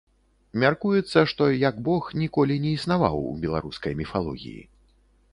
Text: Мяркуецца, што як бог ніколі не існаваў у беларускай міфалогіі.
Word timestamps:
Мяркуецца, 0.61 1.19
што 1.31 1.43
як 1.63 1.75
бог 1.87 2.07
ніколі 2.21 2.57
не 2.63 2.71
існаваў 2.77 3.19
у 3.33 3.35
беларускай 3.43 3.93
міфалогіі. 4.01 4.63